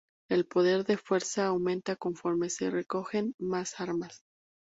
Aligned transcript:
El 0.31 0.47
poder 0.47 0.83
de 0.83 0.97
"Fuerza" 0.97 1.45
aumenta 1.45 1.95
conforme 1.95 2.49
se 2.49 2.71
recogen 2.71 3.35
más 3.37 3.79
armas. 3.79 4.23